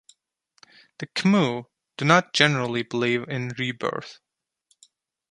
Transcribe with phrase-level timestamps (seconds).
[0.97, 1.67] The Khmu
[1.97, 4.17] do not generally believe in rebirth.